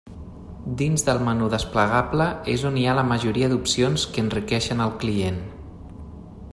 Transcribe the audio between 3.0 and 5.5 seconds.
la majoria d'opcions que enriqueixen el client.